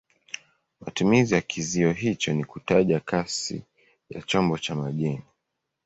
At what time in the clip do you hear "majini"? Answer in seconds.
4.75-5.21